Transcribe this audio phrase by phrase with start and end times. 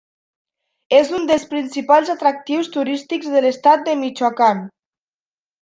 [0.99, 4.65] És un dels principals atractius turístics de l'estat de Michoacán.